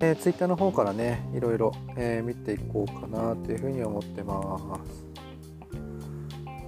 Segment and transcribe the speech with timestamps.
[0.00, 5.06] えー、ツイッターの方からねいろいろ、えー、見ていこうかなというふうに思ってます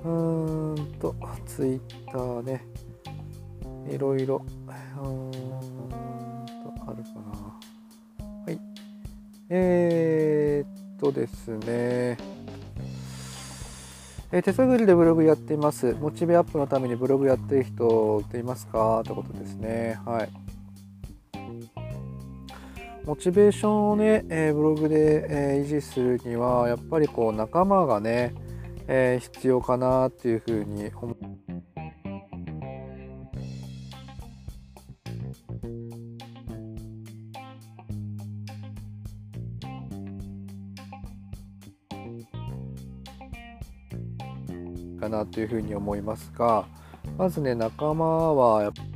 [0.04, 1.14] うーんと
[1.46, 1.80] ツイッ
[2.10, 2.64] ターね
[3.88, 8.58] いろいろうーんとあるかなはい
[9.48, 12.18] えー、っとですね
[14.32, 15.96] え手探りでブログやっています。
[16.00, 19.00] モチベアップのためにブログやってる人っていますか？
[19.00, 19.98] ってことですね。
[20.06, 20.28] はい。
[23.04, 28.34] モチベーションをね、えー、ブログで、えー、維持するには、やっぱりこう仲間がね、
[28.86, 31.16] えー、必要かなっていうふうに思
[45.00, 46.66] かなというふうに思いますが
[47.16, 48.89] まずね仲間はやっぱり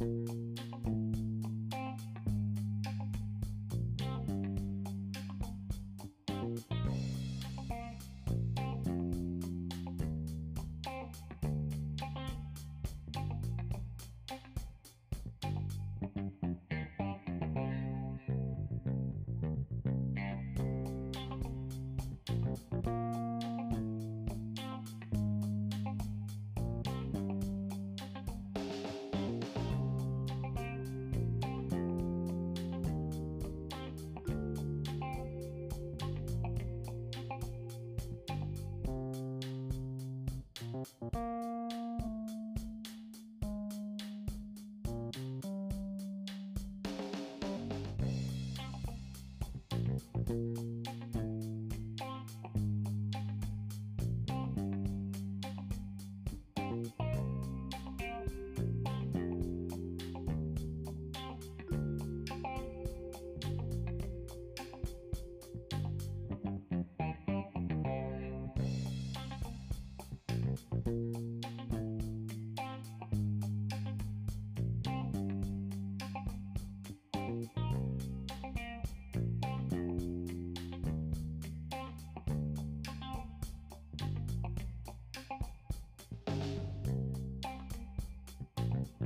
[0.00, 0.49] you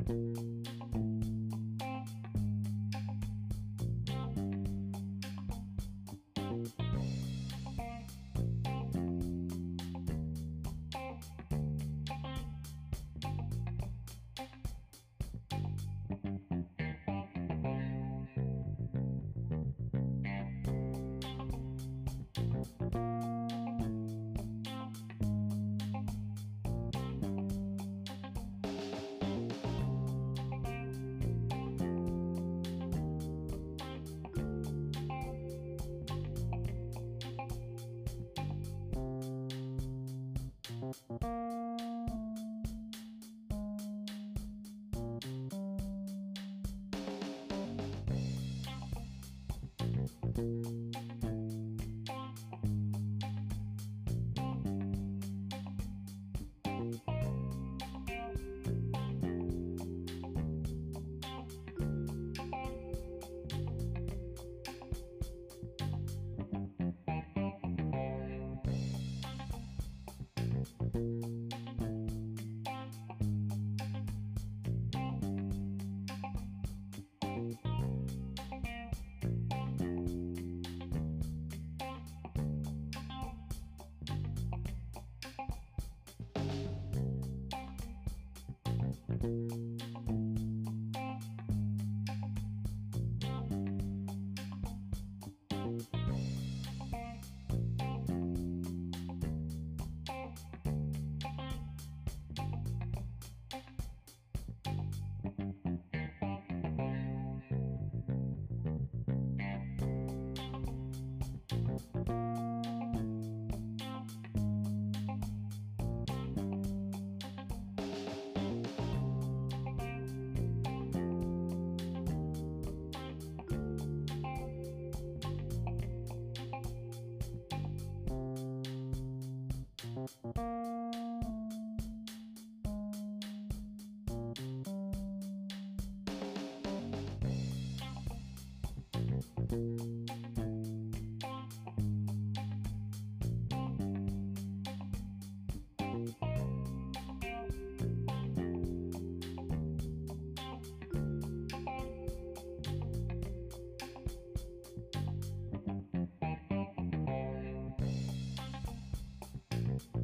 [0.08, 0.53] you